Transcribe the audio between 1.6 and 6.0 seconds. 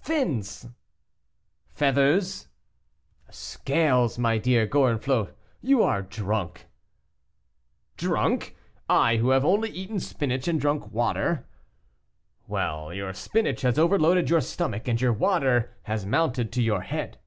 "Feathers?" "Scales, my dear Gorenflot, you